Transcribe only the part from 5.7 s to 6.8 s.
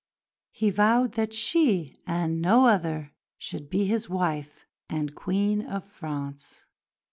France.